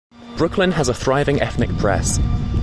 Brooklyn 0.35 0.71
has 0.71 0.89
a 0.89 0.95
thriving 0.95 1.41
ethnic 1.41 1.69
press. 1.77 2.17